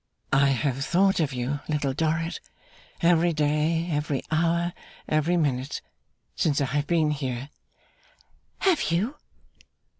'I 0.33 0.47
have 0.47 0.83
thought 0.83 1.19
of 1.19 1.31
you, 1.31 1.59
Little 1.69 1.93
Dorrit, 1.93 2.39
every 3.01 3.33
day, 3.33 3.87
every 3.91 4.23
hour, 4.31 4.73
every 5.07 5.37
minute, 5.37 5.79
since 6.35 6.59
I 6.59 6.65
have 6.65 6.87
been 6.87 7.11
here.' 7.11 7.49
'Have 8.61 8.89
you? 8.89 9.17